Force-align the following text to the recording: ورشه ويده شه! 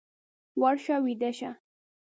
ورشه 0.61 0.95
ويده 1.05 1.31
شه! 1.37 1.51